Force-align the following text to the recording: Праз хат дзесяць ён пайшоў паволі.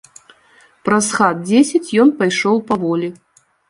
Праз 0.89 1.11
хат 1.19 1.45
дзесяць 1.51 1.85
ён 2.07 2.17
пайшоў 2.23 2.55
паволі. 2.75 3.17